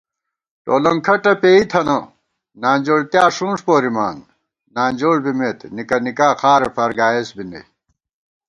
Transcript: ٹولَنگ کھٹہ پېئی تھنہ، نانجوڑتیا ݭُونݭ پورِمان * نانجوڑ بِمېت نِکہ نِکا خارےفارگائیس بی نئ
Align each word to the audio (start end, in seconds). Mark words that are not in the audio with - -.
ٹولَنگ 0.63 0.99
کھٹہ 1.05 1.33
پېئی 1.41 1.61
تھنہ، 1.71 1.97
نانجوڑتیا 2.61 3.23
ݭُونݭ 3.35 3.59
پورِمان 3.67 4.17
* 4.47 4.73
نانجوڑ 4.75 5.15
بِمېت 5.23 5.59
نِکہ 5.75 5.97
نِکا 6.03 6.29
خارےفارگائیس 6.41 7.29
بی 7.35 7.43
نئ 7.51 7.63